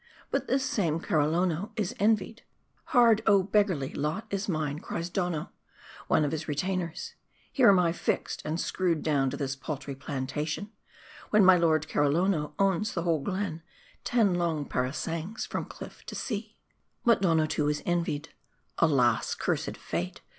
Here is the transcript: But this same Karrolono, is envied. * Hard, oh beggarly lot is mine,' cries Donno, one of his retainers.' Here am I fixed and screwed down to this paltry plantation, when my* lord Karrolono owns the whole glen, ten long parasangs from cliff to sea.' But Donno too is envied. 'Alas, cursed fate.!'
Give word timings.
But 0.31 0.47
this 0.47 0.65
same 0.65 0.99
Karrolono, 0.99 1.73
is 1.75 1.93
envied. 1.99 2.41
* 2.67 2.83
Hard, 2.85 3.21
oh 3.27 3.43
beggarly 3.43 3.93
lot 3.93 4.25
is 4.31 4.49
mine,' 4.49 4.79
cries 4.79 5.11
Donno, 5.11 5.51
one 6.07 6.25
of 6.25 6.31
his 6.31 6.47
retainers.' 6.47 7.13
Here 7.53 7.69
am 7.69 7.77
I 7.77 7.91
fixed 7.91 8.41
and 8.43 8.59
screwed 8.59 9.03
down 9.03 9.29
to 9.29 9.37
this 9.37 9.55
paltry 9.55 9.93
plantation, 9.93 10.71
when 11.29 11.45
my* 11.45 11.55
lord 11.55 11.87
Karrolono 11.87 12.53
owns 12.57 12.95
the 12.95 13.03
whole 13.03 13.21
glen, 13.21 13.61
ten 14.03 14.33
long 14.33 14.67
parasangs 14.67 15.45
from 15.45 15.65
cliff 15.65 16.03
to 16.07 16.15
sea.' 16.15 16.57
But 17.05 17.21
Donno 17.21 17.45
too 17.45 17.69
is 17.69 17.83
envied. 17.85 18.29
'Alas, 18.79 19.35
cursed 19.35 19.77
fate.!' 19.77 20.21